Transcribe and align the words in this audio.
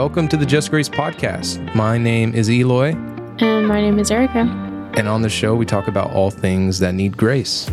welcome 0.00 0.26
to 0.26 0.38
the 0.38 0.46
Just 0.46 0.70
Grace 0.70 0.88
podcast. 0.88 1.74
My 1.74 1.98
name 1.98 2.34
is 2.34 2.50
Eloy, 2.50 2.92
And 3.38 3.68
my 3.68 3.82
name 3.82 3.98
is 3.98 4.10
Erica. 4.10 4.48
and 4.94 5.06
on 5.06 5.20
the 5.20 5.28
show, 5.28 5.54
we 5.54 5.66
talk 5.66 5.88
about 5.88 6.10
all 6.12 6.30
things 6.30 6.78
that 6.78 6.94
need 6.94 7.18
grace. 7.18 7.68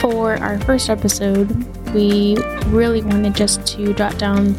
For 0.00 0.36
our 0.36 0.60
first 0.60 0.88
episode, 0.88 1.50
we 1.92 2.36
really 2.66 3.02
wanted 3.02 3.34
just 3.34 3.66
to 3.74 3.92
jot 3.94 4.16
down 4.18 4.54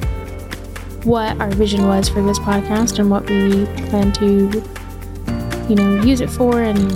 what 1.06 1.40
our 1.40 1.52
vision 1.52 1.88
was 1.88 2.10
for 2.10 2.22
this 2.22 2.40
podcast 2.40 3.00
and 3.00 3.10
what 3.10 3.30
we 3.30 3.64
plan 3.88 4.12
to, 4.12 4.62
you 5.70 5.76
know, 5.78 6.04
use 6.04 6.20
it 6.20 6.30
for 6.30 6.62
and 6.62 6.92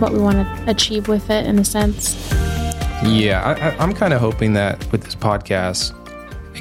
what 0.00 0.14
we 0.14 0.20
want 0.20 0.38
to 0.38 0.70
achieve 0.70 1.06
with 1.06 1.28
it 1.28 1.44
in 1.44 1.58
a 1.58 1.64
sense. 1.66 2.32
Yeah, 3.04 3.42
I, 3.44 3.68
I, 3.68 3.76
I'm 3.76 3.92
kind 3.92 4.14
of 4.14 4.22
hoping 4.22 4.54
that 4.54 4.90
with 4.90 5.02
this 5.02 5.14
podcast, 5.14 5.92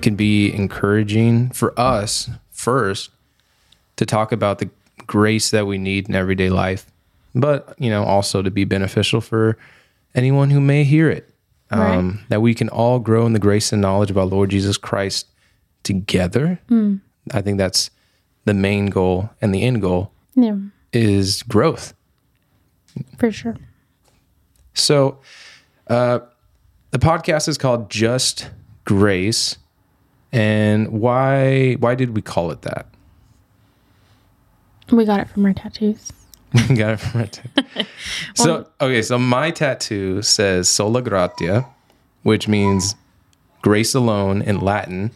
can 0.04 0.16
be 0.16 0.54
encouraging 0.54 1.50
for 1.50 1.74
us 1.80 2.30
first 2.52 3.10
to 3.96 4.06
talk 4.06 4.32
about 4.32 4.60
the 4.60 4.70
grace 5.08 5.50
that 5.50 5.66
we 5.66 5.78
need 5.80 6.08
in 6.08 6.14
everyday 6.16 6.50
life, 6.52 6.86
but 7.34 7.74
you 7.80 7.90
know, 7.90 8.04
also 8.04 8.42
to 8.44 8.52
be 8.52 8.66
beneficial 8.66 9.20
for 9.22 9.58
anyone 10.14 10.52
who 10.52 10.60
may 10.62 10.84
hear 10.84 11.10
it. 11.10 11.30
Um, 11.72 12.20
That 12.30 12.42
we 12.44 12.54
can 12.54 12.70
all 12.70 13.00
grow 13.00 13.26
in 13.26 13.34
the 13.34 13.40
grace 13.40 13.72
and 13.74 13.82
knowledge 13.82 14.12
of 14.12 14.18
our 14.18 14.26
Lord 14.26 14.52
Jesus 14.52 14.78
Christ 14.78 15.26
together. 15.82 16.60
I 17.32 17.42
think 17.42 17.58
that's 17.58 17.90
the 18.46 18.54
main 18.54 18.88
goal 18.88 19.32
and 19.42 19.56
the 19.56 19.64
end 19.64 19.82
goal 19.82 20.12
Yeah, 20.36 20.58
is 20.92 21.42
growth. 21.44 21.96
for 23.18 23.32
sure. 23.32 23.56
So, 24.76 25.18
uh, 25.88 26.20
the 26.92 27.00
podcast 27.00 27.48
is 27.48 27.58
called 27.58 27.90
Just 27.90 28.52
Grace, 28.86 29.58
and 30.34 30.88
why 30.90 31.74
why 31.74 31.94
did 31.96 32.16
we 32.16 32.22
call 32.22 32.52
it 32.52 32.64
that? 32.64 32.88
We 34.92 35.06
got 35.06 35.22
it 35.22 35.30
from 35.30 35.46
our 35.46 35.54
tattoos. 35.54 36.12
We 36.70 36.76
got 36.76 36.94
it 36.94 36.98
from 36.98 37.22
our 37.22 37.28
tattoo. 37.28 37.88
so 38.36 38.68
okay, 38.82 39.02
so 39.02 39.18
my 39.18 39.52
tattoo 39.52 40.22
says 40.22 40.68
"Sola 40.68 41.02
Gratia," 41.02 41.66
which 42.24 42.48
means 42.48 42.96
grace 43.62 43.96
alone 43.96 44.42
in 44.42 44.60
Latin, 44.60 45.12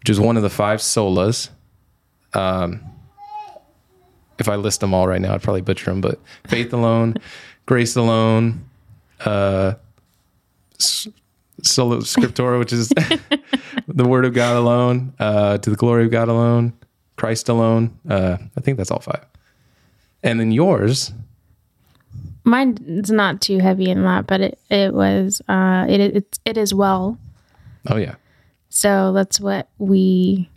which 0.00 0.10
is 0.10 0.18
one 0.18 0.36
of 0.36 0.42
the 0.42 0.50
five 0.50 0.80
solas. 0.80 1.50
Um, 2.34 2.80
if 4.38 4.48
I 4.48 4.56
list 4.56 4.80
them 4.80 4.92
all 4.92 5.08
right 5.08 5.20
now, 5.20 5.34
I'd 5.34 5.42
probably 5.42 5.62
butcher 5.62 5.86
them, 5.86 6.02
but 6.02 6.20
faith 6.46 6.72
alone, 6.74 7.16
grace 7.66 7.96
alone, 7.96 8.68
uh, 9.20 9.74
sola 10.78 11.98
scriptura, 11.98 12.58
which 12.58 12.74
is 12.74 12.92
the 13.88 14.04
word 14.04 14.24
of 14.24 14.34
God 14.34 14.56
alone, 14.56 15.14
uh, 15.18 15.58
to 15.58 15.70
the 15.70 15.76
glory 15.76 16.04
of 16.04 16.10
God 16.10 16.28
alone, 16.28 16.72
Christ 17.16 17.48
alone. 17.48 17.98
Uh, 18.08 18.36
I 18.56 18.60
think 18.60 18.76
that's 18.78 18.90
all 18.90 19.00
five. 19.00 19.24
And 20.22 20.40
then 20.40 20.50
yours, 20.50 21.12
Mine's 22.44 23.10
not 23.10 23.40
too 23.40 23.58
heavy 23.58 23.90
in 23.90 24.04
that, 24.04 24.26
but 24.28 24.40
it, 24.40 24.58
it 24.70 24.94
was, 24.94 25.42
uh, 25.48 25.84
it, 25.88 26.00
it, 26.00 26.38
it 26.44 26.56
is 26.56 26.72
well. 26.72 27.18
oh 27.88 27.96
yeah, 27.96 28.14
So 28.68 29.12
that's 29.12 29.40
what 29.40 29.68
we, 29.78 30.48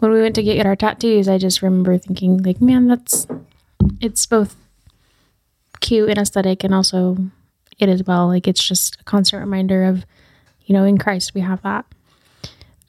when 0.00 0.10
we 0.10 0.20
went 0.20 0.34
to 0.34 0.42
get 0.42 0.66
our 0.66 0.76
tattoos, 0.76 1.28
I 1.28 1.38
just 1.38 1.62
remember 1.62 1.96
thinking, 1.96 2.42
like, 2.42 2.60
man, 2.60 2.88
that's, 2.88 3.26
it's 4.00 4.26
both 4.26 4.54
cute 5.80 6.10
and 6.10 6.18
aesthetic, 6.18 6.62
and 6.62 6.74
also 6.74 7.16
it 7.78 7.88
as 7.88 8.04
well. 8.04 8.26
Like, 8.26 8.46
it's 8.46 8.62
just 8.62 9.00
a 9.00 9.04
constant 9.04 9.40
reminder 9.40 9.84
of, 9.84 10.04
you 10.66 10.74
know, 10.74 10.84
in 10.84 10.98
Christ 10.98 11.34
we 11.34 11.40
have 11.40 11.62
that. 11.62 11.86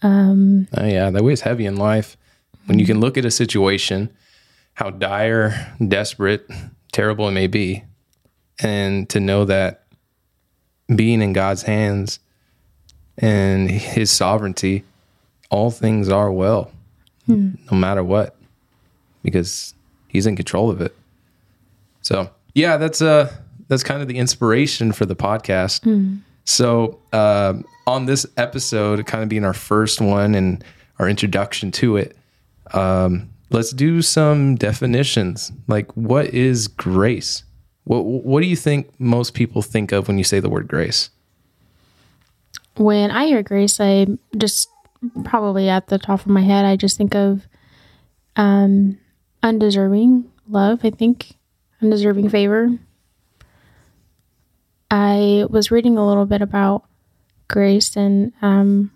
Um, 0.02 0.68
oh 0.78 0.86
yeah, 0.86 1.10
that 1.10 1.24
weighs 1.24 1.42
heavy 1.42 1.66
in 1.66 1.78
life. 1.78 2.18
When 2.66 2.80
you 2.80 2.86
can 2.86 3.00
look 3.00 3.18
at 3.18 3.26
a 3.26 3.32
situation, 3.32 4.10
how 4.74 4.90
dire, 4.90 5.76
desperate, 5.86 6.50
terrible 6.92 7.28
it 7.28 7.32
may 7.32 7.48
be, 7.48 7.84
and 8.60 9.08
to 9.10 9.20
know 9.20 9.46
that 9.46 9.84
being 10.96 11.22
in 11.22 11.34
God's 11.34 11.64
hands 11.64 12.20
and 13.18 13.70
His 13.70 14.12
sovereignty, 14.12 14.84
all 15.50 15.72
things 15.72 16.10
are 16.10 16.32
well, 16.32 16.72
no 17.72 17.78
matter 17.78 18.04
what, 18.04 18.36
because 19.24 19.74
He's 20.08 20.26
in 20.28 20.36
control 20.36 20.70
of 20.70 20.82
it. 20.82 20.96
So 22.02 22.30
yeah, 22.54 22.78
that's 22.78 23.02
uh 23.02 23.32
that's 23.68 23.84
kind 23.84 24.02
of 24.02 24.08
the 24.08 24.18
inspiration 24.18 24.92
for 24.92 25.06
the 25.06 25.16
podcast. 25.16 25.86
So 26.46 27.00
um 27.14 27.66
on 27.88 28.06
this 28.06 28.26
episode, 28.38 29.06
kind 29.06 29.24
of 29.24 29.30
being 29.30 29.46
our 29.46 29.54
first 29.54 30.02
one 30.02 30.34
and 30.34 30.64
our 30.98 31.08
introduction 31.08 31.72
to 31.72 31.98
it, 31.98 32.18
um, 32.74 33.30
let's 33.52 33.72
do 33.72 34.02
some 34.02 34.56
definitions. 34.56 35.52
Like, 35.68 35.92
what 35.96 36.28
is 36.28 36.68
grace? 36.68 37.44
What 37.84 38.06
What 38.06 38.42
do 38.42 38.48
you 38.48 38.56
think 38.56 38.90
most 39.00 39.34
people 39.34 39.62
think 39.62 39.92
of 39.92 40.08
when 40.08 40.18
you 40.18 40.24
say 40.24 40.40
the 40.40 40.50
word 40.50 40.68
grace? 40.68 41.10
when 42.78 43.12
I 43.12 43.26
hear 43.28 43.44
grace, 43.44 43.80
I 43.80 44.08
just 44.38 44.70
probably 45.24 45.70
at 45.70 45.88
the 45.88 45.98
top 45.98 46.22
of 46.22 46.28
my 46.28 46.42
head, 46.42 46.66
I 46.66 46.76
just 46.76 46.98
think 46.98 47.16
of 47.16 47.48
um, 48.36 48.98
undeserving 49.44 50.30
love. 50.50 50.82
I 50.84 50.90
think 50.90 51.36
undeserving 51.82 52.30
favor. 52.30 52.78
I 54.96 55.46
was 55.50 55.72
reading 55.72 55.98
a 55.98 56.08
little 56.08 56.26
bit 56.26 56.42
about 56.42 56.86
grace, 57.50 57.98
and 57.98 58.32
um, 58.42 58.92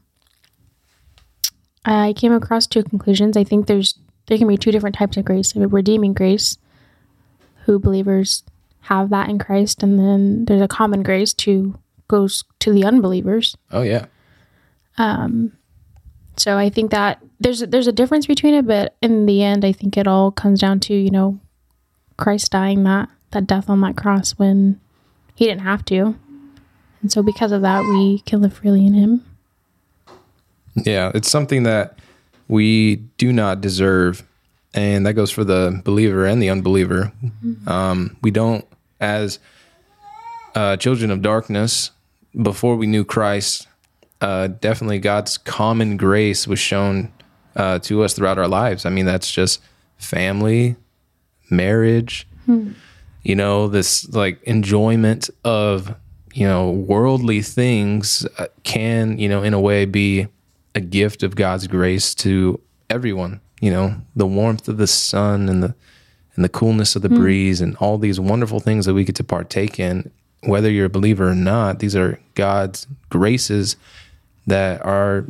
I 1.84 2.14
came 2.14 2.32
across 2.32 2.68
two 2.68 2.84
conclusions. 2.84 3.36
I 3.36 3.44
think 3.44 3.68
there's 3.68 4.00
there 4.28 4.38
can 4.38 4.48
be 4.48 4.56
two 4.56 4.72
different 4.72 4.96
types 4.96 5.18
of 5.18 5.26
grace: 5.26 5.54
a 5.58 5.68
redeeming 5.68 6.14
grace, 6.14 6.58
who 7.66 7.80
believers 7.80 8.44
have 8.84 9.10
that 9.10 9.28
in 9.30 9.40
Christ, 9.40 9.84
and 9.84 10.00
then 10.00 10.46
there's 10.46 10.62
a 10.62 10.70
common 10.70 11.04
grace 11.04 11.34
to 11.34 11.78
goes 12.08 12.46
to 12.60 12.72
the 12.72 12.86
unbelievers. 12.86 13.58
Oh 13.70 13.82
yeah, 13.82 14.06
Um, 14.98 15.52
So 16.38 16.58
I 16.58 16.70
think 16.70 16.92
that 16.92 17.22
there's 17.42 17.60
there's 17.60 17.88
a 17.88 17.92
difference 17.92 18.26
between 18.26 18.54
it, 18.54 18.66
but 18.66 18.96
in 19.02 19.26
the 19.26 19.44
end, 19.44 19.66
I 19.66 19.74
think 19.74 19.98
it 19.98 20.08
all 20.08 20.32
comes 20.32 20.62
down 20.62 20.80
to 20.82 20.94
you 20.94 21.12
know 21.12 21.42
Christ 22.16 22.52
dying 22.54 22.84
that 22.84 23.10
that 23.32 23.48
death 23.48 23.70
on 23.70 23.82
that 23.82 23.98
cross 23.98 24.32
when 24.40 24.80
he 25.40 25.46
didn't 25.46 25.62
have 25.62 25.86
to, 25.86 26.16
and 27.02 27.10
so 27.10 27.24
because 27.24 27.54
of 27.54 27.62
that, 27.62 27.86
we 27.86 28.20
can 28.26 28.42
live 28.42 28.52
freely 28.52 28.86
in 28.86 28.94
Him. 28.94 29.26
yeah. 30.76 31.14
It's 31.16 31.30
something 31.30 31.64
that 31.64 31.98
we 32.50 32.98
do 33.18 33.32
not 33.32 33.62
deserve, 33.62 34.28
and 34.74 35.06
that 35.06 35.14
goes 35.14 35.32
for 35.32 35.46
the 35.46 35.82
believer 35.86 36.26
and 36.26 36.42
the 36.42 36.50
unbeliever. 36.50 37.14
Um, 37.68 38.18
we 38.22 38.32
don't, 38.32 38.66
as 39.00 39.40
uh, 40.56 40.76
children 40.76 41.10
of 41.10 41.22
darkness, 41.22 41.92
before 42.42 42.76
we 42.76 42.86
knew 42.86 43.06
Christ, 43.06 43.66
uh, 44.20 44.48
definitely 44.48 45.00
God's 45.00 45.38
common 45.38 45.96
grace 45.96 46.48
was 46.50 46.60
shown 46.60 47.14
uh, 47.56 47.80
to 47.80 48.04
us 48.04 48.14
throughout 48.14 48.38
our 48.38 48.50
lives. 48.50 48.86
I 48.86 48.90
mean, 48.90 49.06
that's 49.06 49.32
just 49.32 49.62
family, 49.98 50.76
marriage, 51.50 52.28
you 53.24 53.36
know, 53.36 53.68
this 53.68 54.08
like 54.10 54.42
enjoyment 54.44 55.30
of, 55.44 55.96
you 56.34 56.46
know, 56.46 56.72
worldly 56.72 57.42
things 57.42 58.26
uh, 58.38 58.48
can, 58.64 59.18
you 59.18 59.28
know, 59.30 59.44
in 59.44 59.54
a 59.54 59.60
way 59.60 59.86
be 59.86 60.28
a 60.76 60.80
gift 60.80 61.24
of 61.24 61.36
God's 61.36 61.68
grace 61.68 62.14
to 62.16 62.60
everyone. 62.90 63.42
You 63.62 63.72
know, 63.72 63.96
the 64.16 64.26
warmth 64.26 64.68
of 64.70 64.78
the 64.78 64.88
sun 64.88 65.50
and 65.50 65.62
the 65.62 65.76
and 66.36 66.46
the 66.46 66.50
coolness 66.50 66.96
of 66.96 67.02
the 67.02 67.10
breeze 67.10 67.60
and 67.60 67.76
all 67.78 67.98
these 67.98 68.18
wonderful 68.18 68.62
things 68.62 68.86
that 68.86 68.94
we 68.94 69.04
get 69.04 69.16
to 69.16 69.26
partake 69.26 69.78
in, 69.78 70.10
whether 70.44 70.72
you're 70.72 70.86
a 70.86 70.90
believer 70.90 71.28
or 71.28 71.36
not, 71.36 71.80
these 71.80 71.98
are 71.98 72.18
God's 72.36 72.88
graces 73.10 73.76
that 74.48 74.82
are 74.86 75.26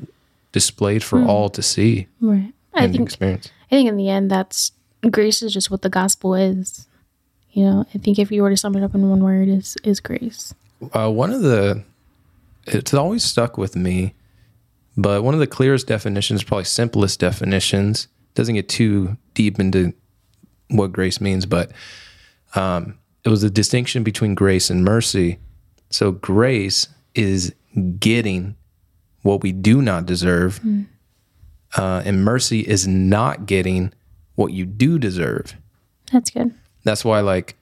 displayed 0.52 1.04
for 1.04 1.24
all 1.24 1.50
to 1.50 1.64
see 1.64 2.08
Right. 2.22 2.54
I 2.76 2.88
think 2.88 3.02
experience. 3.02 3.50
I 3.72 3.76
think 3.76 3.90
in 3.90 3.98
the 3.98 4.10
end, 4.10 4.30
that's 4.30 4.72
grace 5.10 5.42
is 5.42 5.54
just 5.54 5.72
what 5.72 5.82
the 5.82 5.90
gospel 5.90 6.36
is. 6.36 6.88
You 7.52 7.66
know, 7.66 7.86
I 7.94 7.98
think 7.98 8.20
if 8.20 8.32
you 8.32 8.44
were 8.44 8.50
to 8.50 8.58
sum 8.58 8.76
it 8.76 8.84
up 8.84 8.94
in 8.94 9.10
one 9.10 9.24
word, 9.24 9.48
is 9.48 9.78
is 9.84 10.00
grace. 10.00 10.54
Uh, 10.94 11.12
one 11.12 11.32
of 11.32 11.42
the, 11.42 11.84
it's 12.68 12.94
always 12.94 13.24
stuck 13.24 13.58
with 13.58 13.76
me, 13.76 14.14
but 14.96 15.24
one 15.24 15.34
of 15.34 15.40
the 15.40 15.48
clearest 15.48 15.88
definitions, 15.88 16.44
probably 16.44 16.64
simplest 16.64 17.20
definitions, 17.20 18.08
doesn't 18.36 18.56
get 18.56 18.70
too 18.70 19.18
deep 19.34 19.60
into 19.60 19.94
what 20.70 20.94
grace 20.94 21.20
means, 21.20 21.46
but 21.46 21.72
um, 22.56 22.98
it 23.26 23.30
was 23.30 23.42
the 23.42 23.50
distinction 23.50 24.04
between 24.04 24.36
grace 24.36 24.70
and 24.70 24.86
mercy. 24.86 25.40
So 25.90 26.12
grace 26.12 26.88
is 27.16 27.54
getting 28.00 28.56
what 29.24 29.42
we 29.42 29.52
do 29.52 29.82
not 29.82 30.06
deserve, 30.06 30.62
uh, 31.78 32.04
and 32.06 32.24
mercy 32.24 32.62
is 32.62 32.88
not 32.88 33.46
getting 33.46 33.92
what 34.36 34.54
you 34.54 34.66
do 34.66 34.98
deserve. 34.98 35.56
That's 36.14 36.30
good. 36.30 36.54
That's 36.84 37.04
why, 37.06 37.20
like, 37.22 37.56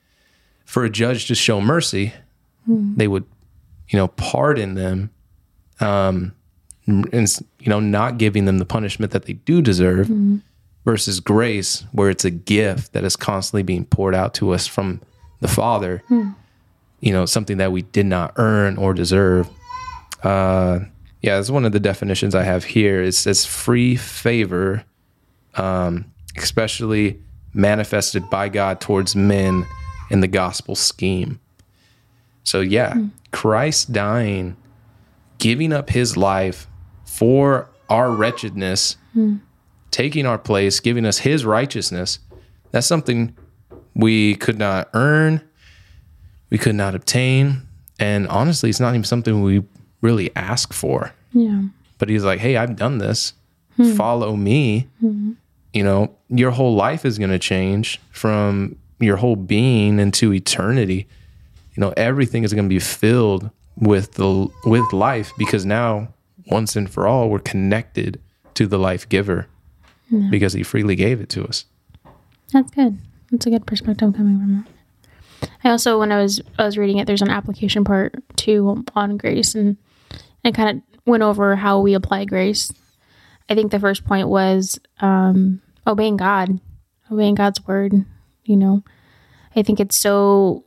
for 0.66 0.84
a 0.84 0.90
judge 0.90 1.28
to 1.28 1.36
show 1.36 1.60
mercy, 1.62 2.14
they 2.68 3.08
would, 3.08 3.24
you 3.90 3.98
know, 3.98 4.10
pardon 4.10 4.74
them, 4.76 5.10
um, 5.80 6.34
and 6.86 7.28
you 7.60 7.70
know 7.70 7.80
not 7.80 8.18
giving 8.18 8.46
them 8.46 8.58
the 8.60 8.66
punishment 8.66 9.12
that 9.12 9.26
they 9.26 9.34
do 9.34 9.62
deserve 9.62 10.10
versus 10.86 11.20
grace 11.20 11.84
where 11.92 12.10
it's 12.10 12.24
a 12.26 12.32
gift 12.32 12.94
that 12.94 13.04
is 13.04 13.16
constantly 13.18 13.62
being 13.64 13.84
poured 13.86 14.16
out 14.16 14.34
to 14.36 14.52
us 14.54 14.68
from 14.68 15.02
the 15.42 15.48
father 15.50 16.02
you 17.02 17.12
know 17.12 17.26
something 17.26 17.58
that 17.58 17.72
we 17.74 17.82
did 17.82 18.06
not 18.06 18.32
earn 18.38 18.78
or 18.78 18.94
deserve. 18.94 19.50
Uh 20.24 20.80
yeah 21.22 21.36
that's 21.36 21.50
one 21.50 21.66
of 21.66 21.72
the 21.74 21.80
definitions 21.80 22.34
i 22.36 22.44
have 22.44 22.64
here. 22.64 23.02
It 23.04 23.14
says 23.14 23.46
free 23.46 23.96
favor 23.98 24.84
um 25.56 26.06
especially 26.38 27.20
manifested 27.58 28.30
by 28.30 28.48
god 28.50 28.80
towards 28.80 29.16
men 29.16 29.66
in 30.10 30.22
the 30.22 30.28
gospel 30.28 30.76
scheme 30.76 31.40
so 32.44 32.62
yeah 32.62 32.94
hmm. 32.94 33.08
christ 33.32 33.92
dying 33.92 34.56
giving 35.40 35.74
up 35.74 35.90
his 35.90 36.16
life 36.16 36.68
for 37.06 37.70
our 37.90 38.12
wretchedness 38.12 38.98
hmm. 39.14 39.36
taking 39.92 40.26
our 40.26 40.38
place 40.38 40.80
giving 40.80 41.06
us 41.06 41.20
his 41.20 41.46
righteousness 41.46 42.20
that's 42.72 42.88
something 42.88 43.36
we 43.96 44.36
could 44.36 44.58
not 44.58 44.90
earn 44.94 45.42
we 46.50 46.58
could 46.58 46.76
not 46.76 46.96
obtain. 46.96 47.68
And 48.00 48.28
honestly, 48.28 48.70
it's 48.70 48.80
not 48.80 48.94
even 48.94 49.04
something 49.04 49.42
we 49.42 49.64
really 50.02 50.36
ask 50.36 50.74
for. 50.74 51.14
Yeah. 51.34 51.64
But 51.98 52.10
he's 52.10 52.24
like, 52.24 52.40
hey, 52.40 52.58
I've 52.58 52.76
done 52.76 53.00
this. 53.00 53.34
Hmm. 53.76 53.94
Follow 53.94 54.36
me. 54.36 54.88
You 55.78 55.84
know, 55.84 56.16
your 56.30 56.50
whole 56.50 56.74
life 56.74 57.06
is 57.06 57.20
going 57.20 57.30
to 57.30 57.38
change 57.38 58.02
from 58.10 58.78
your 59.00 59.18
whole 59.18 59.36
being 59.36 60.00
into 60.00 60.34
eternity. 60.34 61.08
You 61.76 61.82
know, 61.82 61.94
everything 61.96 62.44
is 62.44 62.52
going 62.52 62.66
to 62.66 62.70
be 62.70 62.80
filled 62.80 63.52
with 63.76 64.14
the 64.14 64.48
with 64.66 64.92
life 64.92 65.32
because 65.38 65.68
now 65.68 66.08
once 66.48 66.76
and 66.76 66.90
for 66.90 67.08
all 67.08 67.30
we're 67.30 67.38
connected 67.38 68.20
to 68.56 68.66
the 68.66 68.80
life 68.80 69.08
giver 69.08 69.46
because 70.32 70.54
he 70.54 70.64
freely 70.64 70.96
gave 70.96 71.22
it 71.22 71.30
to 71.30 71.46
us. 71.46 71.66
That's 72.52 72.72
good. 72.72 72.98
That's 73.30 73.46
a 73.46 73.52
good 73.52 73.68
perspective 73.68 74.16
coming 74.16 74.40
from 74.40 74.66
that. 75.42 75.50
I 75.64 75.70
also, 75.70 76.00
when 76.00 76.12
I 76.12 76.20
was 76.20 76.42
I 76.58 76.66
was 76.66 76.76
reading 76.76 76.98
it, 76.98 77.06
there's 77.06 77.22
an 77.22 77.30
application 77.30 77.84
part 77.84 78.16
too 78.36 78.84
on 78.96 79.18
grace, 79.18 79.54
and 79.54 79.78
and 80.44 80.56
kind 80.56 80.78
of 80.78 81.00
went 81.06 81.22
over 81.22 81.56
how 81.56 81.82
we 81.82 81.94
apply 81.94 82.26
grace. 82.26 82.74
I 83.48 83.54
think 83.54 83.72
the 83.72 83.80
first 83.80 84.06
point 84.06 84.28
was 84.28 84.80
um, 85.02 85.62
obeying 85.88 86.18
God, 86.18 86.60
obeying 87.12 87.36
God's 87.36 87.66
word. 87.66 88.06
You 88.44 88.58
know, 88.58 88.84
I 89.56 89.64
think 89.64 89.80
it's 89.80 89.96
so 89.96 90.64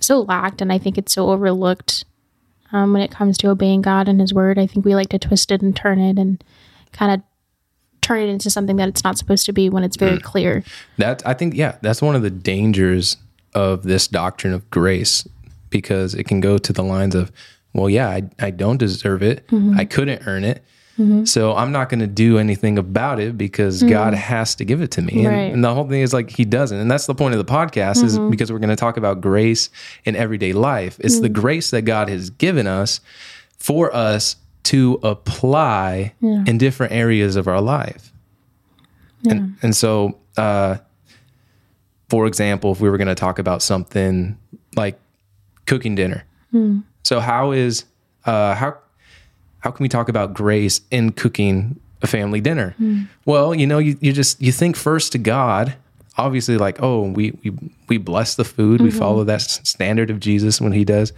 so 0.00 0.20
lacked, 0.20 0.60
and 0.60 0.72
I 0.72 0.78
think 0.78 0.98
it's 0.98 1.12
so 1.12 1.30
overlooked 1.30 2.04
um, 2.72 2.92
when 2.92 3.02
it 3.02 3.10
comes 3.10 3.38
to 3.38 3.48
obeying 3.48 3.80
God 3.80 4.08
and 4.08 4.20
His 4.20 4.34
word. 4.34 4.58
I 4.58 4.66
think 4.66 4.84
we 4.84 4.94
like 4.94 5.08
to 5.10 5.18
twist 5.18 5.50
it 5.50 5.62
and 5.62 5.74
turn 5.74 5.98
it 5.98 6.18
and 6.18 6.42
kind 6.92 7.12
of 7.12 7.22
turn 8.02 8.20
it 8.20 8.28
into 8.28 8.50
something 8.50 8.76
that 8.76 8.88
it's 8.88 9.02
not 9.02 9.16
supposed 9.16 9.46
to 9.46 9.52
be 9.52 9.70
when 9.70 9.82
it's 9.82 9.96
very 9.96 10.18
clear. 10.18 10.62
That 10.98 11.26
I 11.26 11.32
think, 11.32 11.54
yeah, 11.54 11.78
that's 11.80 12.02
one 12.02 12.14
of 12.14 12.22
the 12.22 12.30
dangers 12.30 13.16
of 13.54 13.84
this 13.84 14.06
doctrine 14.06 14.52
of 14.52 14.68
grace 14.70 15.26
because 15.70 16.14
it 16.14 16.24
can 16.24 16.40
go 16.40 16.58
to 16.58 16.72
the 16.72 16.82
lines 16.84 17.14
of, 17.14 17.32
well, 17.72 17.88
yeah, 17.88 18.08
I, 18.08 18.24
I 18.38 18.50
don't 18.50 18.76
deserve 18.76 19.22
it. 19.22 19.46
I 19.76 19.86
couldn't 19.86 20.26
earn 20.26 20.44
it. 20.44 20.62
Mm-hmm. 20.98 21.24
So 21.24 21.56
I'm 21.56 21.72
not 21.72 21.88
going 21.88 22.00
to 22.00 22.06
do 22.06 22.38
anything 22.38 22.78
about 22.78 23.18
it 23.18 23.36
because 23.36 23.80
mm-hmm. 23.80 23.90
God 23.90 24.14
has 24.14 24.54
to 24.56 24.64
give 24.64 24.80
it 24.80 24.92
to 24.92 25.02
me. 25.02 25.24
And, 25.24 25.26
Right. 25.26 25.52
and 25.52 25.64
the 25.64 25.74
whole 25.74 25.88
thing 25.88 26.02
is 26.02 26.12
like, 26.12 26.30
He 26.30 26.44
doesn't. 26.44 26.78
And 26.78 26.90
that's 26.90 27.06
the 27.06 27.14
point 27.14 27.34
of 27.34 27.44
the 27.44 27.52
podcast 27.52 28.04
is 28.04 28.16
mm-hmm. 28.16 28.30
because 28.30 28.52
we're 28.52 28.60
going 28.60 28.70
to 28.70 28.76
talk 28.76 28.96
about 28.96 29.20
grace 29.20 29.70
in 30.04 30.14
everyday 30.14 30.52
life. 30.52 30.98
It's 31.00 31.20
the 31.20 31.28
grace 31.28 31.70
that 31.70 31.82
God 31.82 32.08
has 32.08 32.30
given 32.30 32.66
us 32.66 33.00
for 33.58 33.94
us 33.94 34.36
to 34.64 34.98
apply 35.02 36.14
in 36.20 36.58
different 36.58 36.92
areas 36.92 37.36
of 37.36 37.48
our 37.48 37.60
life. 37.60 38.12
And, 39.28 39.56
and 39.62 39.74
so, 39.74 40.18
uh, 40.36 40.78
for 42.08 42.26
example, 42.26 42.72
if 42.72 42.80
we 42.80 42.88
were 42.88 42.98
going 42.98 43.08
to 43.08 43.14
talk 43.14 43.38
about 43.38 43.62
something 43.62 44.38
like 44.76 44.98
cooking 45.66 45.94
dinner, 45.94 46.24
mm. 46.52 46.82
so 47.02 47.20
how 47.20 47.52
is 47.52 47.84
uh, 48.26 48.54
how 48.54 48.78
how 49.64 49.70
can 49.70 49.82
we 49.82 49.88
talk 49.88 50.10
about 50.10 50.34
grace 50.34 50.82
in 50.90 51.10
cooking 51.10 51.80
a 52.02 52.06
family 52.06 52.38
dinner? 52.38 52.76
Well, 53.24 53.54
you 53.54 53.66
know, 53.66 53.78
you, 53.78 53.96
you 54.02 54.12
just 54.12 54.40
you 54.40 54.52
think 54.52 54.76
first 54.76 55.12
to 55.12 55.18
God. 55.18 55.74
Obviously, 56.18 56.58
like 56.58 56.82
oh, 56.82 57.08
we 57.08 57.32
we 57.42 57.52
we 57.88 57.96
bless 57.96 58.34
the 58.34 58.44
food, 58.44 58.82
we 58.82 58.90
follow 58.90 59.24
that 59.24 59.40
standard 59.40 60.10
of 60.10 60.20
Jesus 60.20 60.60
when 60.60 60.72
He 60.72 60.84
does, 60.84 61.14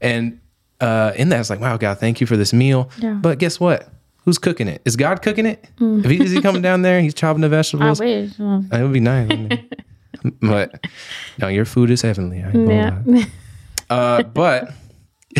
and 0.00 0.40
uh, 0.80 1.12
in 1.16 1.28
that 1.30 1.40
it's 1.40 1.50
like 1.50 1.60
wow, 1.60 1.76
God, 1.76 1.98
thank 1.98 2.20
you 2.20 2.26
for 2.26 2.36
this 2.36 2.52
meal. 2.52 2.88
Yeah. 2.98 3.14
But 3.14 3.40
guess 3.40 3.58
what? 3.58 3.90
Who's 4.24 4.38
cooking 4.38 4.68
it? 4.68 4.80
Is 4.84 4.94
God 4.94 5.20
cooking 5.20 5.44
it? 5.46 5.64
If 5.80 6.10
he, 6.10 6.22
is 6.22 6.30
he 6.30 6.40
coming 6.40 6.62
down 6.62 6.82
there? 6.82 7.00
He's 7.00 7.14
chopping 7.14 7.40
the 7.40 7.48
vegetables. 7.58 8.00
I 8.00 8.04
wish. 8.04 8.38
It 8.38 8.82
would 8.82 8.92
be 8.92 9.00
nice. 9.00 9.58
but 10.40 10.86
no, 11.38 11.48
your 11.48 11.64
food 11.64 11.90
is 11.90 12.02
heavenly. 12.02 12.44
I 12.44 12.50
yeah. 12.52 13.24
Uh, 13.90 14.22
but 14.22 14.72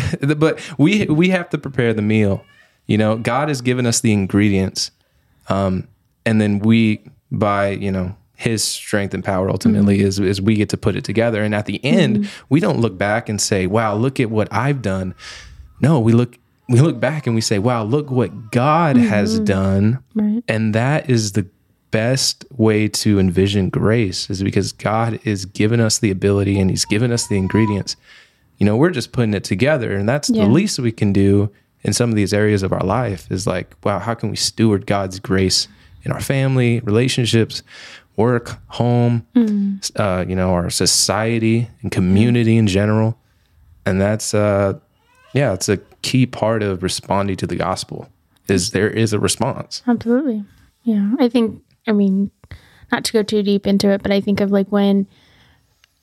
but 0.37 0.59
we 0.77 1.05
we 1.05 1.29
have 1.29 1.49
to 1.49 1.57
prepare 1.57 1.93
the 1.93 2.01
meal. 2.01 2.43
You 2.87 2.97
know, 2.97 3.17
God 3.17 3.49
has 3.49 3.61
given 3.61 3.85
us 3.85 3.99
the 3.99 4.13
ingredients, 4.13 4.91
um, 5.47 5.87
and 6.25 6.41
then 6.41 6.59
we 6.59 7.03
by 7.31 7.69
you 7.69 7.91
know 7.91 8.15
His 8.35 8.63
strength 8.63 9.13
and 9.13 9.23
power 9.23 9.49
ultimately 9.49 9.99
mm-hmm. 9.99 10.07
is 10.07 10.19
is 10.19 10.41
we 10.41 10.55
get 10.55 10.69
to 10.69 10.77
put 10.77 10.95
it 10.95 11.03
together. 11.03 11.43
And 11.43 11.53
at 11.53 11.65
the 11.65 11.83
end, 11.83 12.17
mm-hmm. 12.17 12.45
we 12.49 12.59
don't 12.59 12.79
look 12.79 12.97
back 12.97 13.29
and 13.29 13.39
say, 13.39 13.67
"Wow, 13.67 13.95
look 13.95 14.19
at 14.19 14.29
what 14.29 14.47
I've 14.51 14.81
done." 14.81 15.13
No, 15.81 15.99
we 15.99 16.13
look 16.13 16.37
we 16.67 16.81
look 16.81 16.99
back 16.99 17.25
and 17.25 17.35
we 17.35 17.41
say, 17.41 17.59
"Wow, 17.59 17.83
look 17.83 18.11
what 18.11 18.51
God 18.51 18.97
has 18.97 19.35
mm-hmm. 19.35 19.45
done." 19.45 20.03
Right. 20.15 20.43
And 20.47 20.73
that 20.75 21.09
is 21.09 21.33
the 21.33 21.47
best 21.91 22.45
way 22.51 22.87
to 22.87 23.19
envision 23.19 23.69
grace 23.69 24.29
is 24.29 24.43
because 24.43 24.71
God 24.71 25.19
is 25.23 25.45
giving 25.45 25.79
us 25.79 25.99
the 25.99 26.11
ability 26.11 26.59
and 26.59 26.69
he's 26.69 26.85
given 26.85 27.11
us 27.11 27.27
the 27.27 27.37
ingredients. 27.37 27.95
You 28.59 28.65
know, 28.65 28.75
we're 28.77 28.89
just 28.91 29.11
putting 29.11 29.33
it 29.33 29.43
together 29.43 29.93
and 29.95 30.07
that's 30.07 30.29
Yeah. 30.29 30.43
the 30.45 30.51
least 30.51 30.77
we 30.79 30.91
can 30.91 31.11
do 31.13 31.49
in 31.83 31.93
some 31.93 32.09
of 32.09 32.15
these 32.15 32.33
areas 32.33 32.61
of 32.61 32.73
our 32.73 32.83
life 32.83 33.31
is 33.31 33.47
like, 33.47 33.73
wow, 33.83 33.99
how 33.99 34.13
can 34.13 34.29
we 34.29 34.35
steward 34.35 34.85
God's 34.85 35.19
grace 35.19 35.67
in 36.03 36.11
our 36.11 36.19
family, 36.19 36.81
relationships, 36.81 37.63
work, 38.17 38.57
home, 38.67 39.25
uh, 39.95 40.25
you 40.27 40.35
know, 40.35 40.51
our 40.51 40.69
society 40.69 41.69
and 41.81 41.91
community 41.91 42.57
in 42.57 42.67
general. 42.67 43.17
And 43.85 43.99
that's 44.01 44.33
uh 44.33 44.73
yeah, 45.33 45.53
it's 45.53 45.69
a 45.69 45.77
key 46.01 46.25
part 46.25 46.63
of 46.63 46.81
responding 46.83 47.35
to 47.37 47.47
the 47.47 47.55
gospel 47.55 48.09
is 48.47 48.71
there 48.71 48.89
is 48.89 49.13
a 49.13 49.19
response. 49.19 49.83
Absolutely. 49.87 50.43
Yeah. 50.83 51.11
I 51.19 51.29
think, 51.29 51.61
I 51.87 51.91
mean, 51.91 52.31
not 52.91 53.03
to 53.05 53.13
go 53.13 53.21
too 53.21 53.43
deep 53.43 53.67
into 53.67 53.89
it, 53.91 54.01
but 54.01 54.11
I 54.11 54.21
think 54.21 54.41
of 54.41 54.49
like 54.51 54.67
when, 54.69 55.05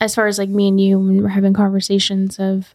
as 0.00 0.15
far 0.15 0.26
as 0.26 0.38
like 0.38 0.49
me 0.49 0.69
and 0.69 0.81
you, 0.81 0.99
when 0.99 1.23
we're 1.23 1.29
having 1.29 1.55
conversations 1.55 2.38
of, 2.38 2.75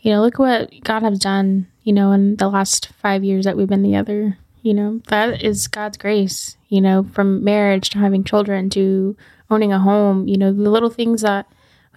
you 0.00 0.10
know, 0.10 0.22
look 0.22 0.38
what 0.38 0.72
God 0.82 1.02
has 1.02 1.18
done, 1.18 1.66
you 1.82 1.92
know, 1.92 2.12
in 2.12 2.36
the 2.36 2.48
last 2.48 2.88
five 3.00 3.24
years 3.24 3.44
that 3.44 3.56
we've 3.56 3.68
been 3.68 3.82
together, 3.82 4.38
you 4.62 4.74
know, 4.74 5.00
that 5.08 5.42
is 5.42 5.68
God's 5.68 5.96
grace, 5.96 6.56
you 6.68 6.80
know, 6.80 7.04
from 7.12 7.42
marriage 7.42 7.90
to 7.90 7.98
having 7.98 8.24
children 8.24 8.70
to 8.70 9.16
owning 9.50 9.72
a 9.72 9.78
home, 9.78 10.28
you 10.28 10.36
know, 10.36 10.52
the 10.52 10.70
little 10.70 10.90
things 10.90 11.22
that 11.22 11.46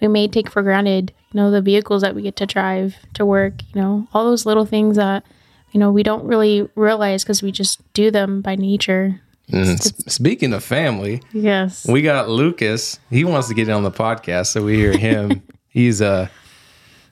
we 0.00 0.08
may 0.08 0.26
take 0.26 0.50
for 0.50 0.62
granted, 0.62 1.12
you 1.32 1.40
know, 1.40 1.50
the 1.50 1.62
vehicles 1.62 2.02
that 2.02 2.14
we 2.14 2.22
get 2.22 2.36
to 2.36 2.46
drive 2.46 2.96
to 3.14 3.24
work, 3.24 3.62
you 3.72 3.80
know, 3.80 4.08
all 4.12 4.24
those 4.24 4.46
little 4.46 4.66
things 4.66 4.96
that, 4.96 5.24
you 5.70 5.80
know, 5.80 5.90
we 5.90 6.02
don't 6.02 6.24
really 6.24 6.68
realize 6.74 7.22
because 7.22 7.42
we 7.42 7.52
just 7.52 7.80
do 7.92 8.10
them 8.10 8.40
by 8.40 8.56
nature. 8.56 9.20
Mm, 9.52 9.74
s- 9.74 9.92
Speaking 10.12 10.52
of 10.52 10.64
family, 10.64 11.20
Yes. 11.32 11.86
we 11.86 12.02
got 12.02 12.28
Lucas. 12.28 12.98
He 13.10 13.24
wants 13.24 13.48
to 13.48 13.54
get 13.54 13.68
in 13.68 13.74
on 13.74 13.82
the 13.82 13.90
podcast, 13.90 14.46
so 14.46 14.64
we 14.64 14.76
hear 14.76 14.96
him. 14.96 15.42
he's 15.68 16.00
uh 16.00 16.28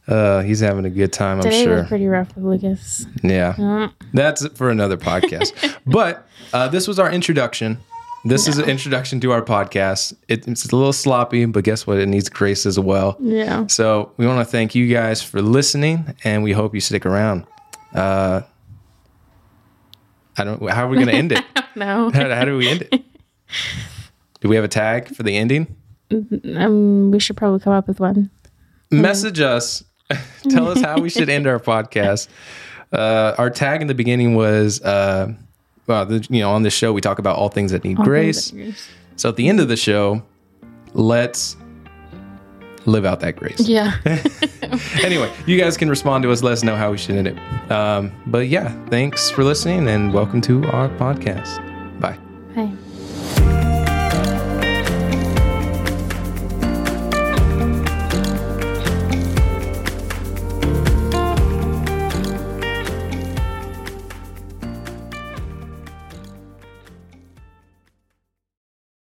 uh 0.09 0.41
he's 0.43 0.61
having 0.61 0.85
a 0.87 0.91
good 0.91 1.13
time, 1.13 1.41
I'm 1.41 1.51
sure. 1.53 1.77
was 1.81 1.89
pretty 1.89 2.07
rough 2.07 2.35
with 2.35 2.45
Lucas. 2.45 3.07
Yeah. 3.23 3.89
That's 4.15 4.43
it 4.43 4.57
for 4.57 4.71
another 4.71 4.97
podcast. 4.97 5.77
but 5.87 6.27
uh, 6.53 6.69
this 6.69 6.89
was 6.89 6.99
our 6.99 7.11
introduction. 7.11 7.79
This 8.25 8.47
is 8.47 8.59
an 8.59 8.69
introduction 8.71 9.19
to 9.21 9.33
our 9.33 9.43
podcast. 9.43 10.15
It, 10.29 10.47
it's 10.47 10.65
a 10.71 10.77
little 10.77 10.93
sloppy, 10.93 11.45
but 11.45 11.65
guess 11.65 11.87
what? 11.89 11.99
It 11.99 12.07
needs 12.09 12.29
grace 12.29 12.67
as 12.67 12.79
well. 12.79 13.17
Yeah. 13.21 13.67
So 13.67 14.13
we 14.17 14.27
want 14.29 14.39
to 14.39 14.45
thank 14.45 14.75
you 14.77 14.87
guys 14.87 15.21
for 15.23 15.43
listening, 15.43 16.15
and 16.23 16.45
we 16.45 16.53
hope 16.53 16.73
you 16.73 16.81
stick 16.81 17.05
around. 17.05 17.45
Uh, 17.95 18.43
I 20.39 20.45
don't. 20.45 20.63
How 20.71 20.85
are 20.87 20.89
we 20.89 20.97
going 20.97 21.09
to 21.09 21.15
end 21.15 21.33
it? 21.33 21.45
No. 21.75 22.11
How, 22.15 22.29
how 22.35 22.45
do 22.45 22.57
we 22.59 22.69
end 22.69 22.83
it? 22.91 23.03
Do 24.41 24.49
we 24.49 24.57
have 24.57 24.65
a 24.65 24.69
tag 24.69 25.15
for 25.15 25.23
the 25.23 25.37
ending? 25.37 25.75
Um, 26.57 27.11
we 27.11 27.19
should 27.19 27.37
probably 27.37 27.61
come 27.61 27.73
up 27.73 27.89
with 27.89 28.01
one. 28.01 28.31
Message 28.91 29.41
us. 29.41 29.85
Tell 30.51 30.69
us 30.69 30.81
how 30.83 31.01
we 31.01 31.09
should 31.09 31.31
end 31.31 31.47
our 31.47 31.59
podcast. 31.59 32.29
Uh, 32.93 33.35
our 33.39 33.49
tag 33.49 33.81
in 33.81 33.87
the 33.87 33.95
beginning 33.95 34.35
was, 34.35 34.83
uh, 34.83 35.33
well, 35.87 36.05
the, 36.05 36.27
you 36.29 36.41
know, 36.41 36.51
on 36.51 36.63
this 36.63 36.75
show 36.75 36.93
we 36.93 37.01
talk 37.01 37.19
about 37.19 37.37
all 37.37 37.49
things 37.49 37.73
that 37.73 37.85
need 37.85 37.97
grace. 37.97 38.53
So 39.17 39.31
at 39.31 39.37
the 39.37 39.49
end 39.49 39.61
of 39.61 39.69
the 39.69 39.77
show, 39.77 40.23
let's 40.93 41.57
live 42.87 43.05
out 43.05 43.21
that 43.21 43.37
grace. 43.37 43.61
Yeah. 43.61 43.97
anyway, 45.03 45.33
you 45.47 45.59
guys 45.59 45.77
can 45.77 45.89
respond 45.89 46.23
to 46.25 46.33
us. 46.33 46.43
Let 46.43 46.53
us 46.53 46.63
know 46.63 46.77
how 46.77 46.91
we 46.91 46.99
should 46.99 47.17
end 47.17 47.29
it. 47.29 47.71
Um, 47.71 48.13
but 48.27 48.49
yeah, 48.49 48.73
thanks 48.87 49.31
for 49.31 49.45
listening 49.45 49.89
and 49.89 50.13
welcome 50.13 50.41
to 50.43 50.65
our 50.67 50.89
podcast. 50.91 51.72